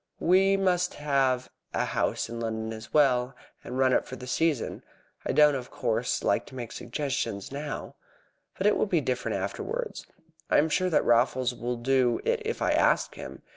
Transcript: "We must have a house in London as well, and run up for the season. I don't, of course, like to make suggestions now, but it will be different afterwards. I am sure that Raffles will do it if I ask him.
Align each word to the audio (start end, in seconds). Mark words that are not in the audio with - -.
"We 0.19 0.57
must 0.57 0.95
have 0.95 1.51
a 1.75 1.85
house 1.85 2.27
in 2.27 2.39
London 2.39 2.73
as 2.73 2.91
well, 2.91 3.35
and 3.63 3.77
run 3.77 3.93
up 3.93 4.07
for 4.07 4.15
the 4.15 4.25
season. 4.25 4.83
I 5.27 5.31
don't, 5.31 5.53
of 5.53 5.69
course, 5.69 6.23
like 6.23 6.47
to 6.47 6.55
make 6.55 6.71
suggestions 6.71 7.51
now, 7.51 7.93
but 8.57 8.65
it 8.65 8.75
will 8.75 8.87
be 8.87 8.99
different 8.99 9.37
afterwards. 9.37 10.07
I 10.49 10.57
am 10.57 10.69
sure 10.69 10.89
that 10.89 11.05
Raffles 11.05 11.53
will 11.53 11.75
do 11.77 12.19
it 12.23 12.41
if 12.43 12.63
I 12.63 12.71
ask 12.71 13.13
him. 13.13 13.43